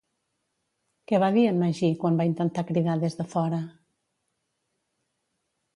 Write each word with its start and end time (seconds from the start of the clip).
Què 1.11 1.19
va 1.25 1.29
dir 1.35 1.43
en 1.49 1.59
Magí 1.65 1.91
quan 2.05 2.17
va 2.23 2.27
intentar 2.31 2.65
cridar 2.73 2.97
des 3.05 3.19
de 3.21 3.27
fora? 3.35 3.61